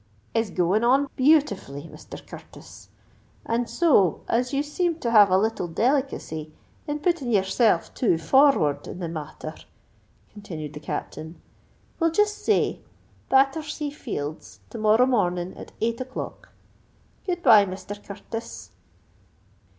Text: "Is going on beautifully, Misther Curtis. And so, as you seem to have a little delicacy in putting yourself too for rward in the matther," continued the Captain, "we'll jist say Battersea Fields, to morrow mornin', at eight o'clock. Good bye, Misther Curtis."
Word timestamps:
"Is 0.33 0.49
going 0.49 0.83
on 0.83 1.11
beautifully, 1.15 1.87
Misther 1.87 2.17
Curtis. 2.17 2.89
And 3.45 3.69
so, 3.69 4.21
as 4.27 4.51
you 4.51 4.63
seem 4.63 4.97
to 4.97 5.11
have 5.11 5.29
a 5.29 5.37
little 5.37 5.67
delicacy 5.67 6.51
in 6.87 6.97
putting 6.97 7.31
yourself 7.31 7.93
too 7.93 8.17
for 8.17 8.51
rward 8.51 8.87
in 8.87 8.97
the 8.97 9.07
matther," 9.07 9.53
continued 10.33 10.73
the 10.73 10.79
Captain, 10.79 11.39
"we'll 11.99 12.09
jist 12.09 12.43
say 12.43 12.79
Battersea 13.29 13.91
Fields, 13.91 14.59
to 14.71 14.79
morrow 14.79 15.05
mornin', 15.05 15.53
at 15.53 15.71
eight 15.81 16.01
o'clock. 16.01 16.49
Good 17.27 17.43
bye, 17.43 17.65
Misther 17.67 17.93
Curtis." 17.93 18.71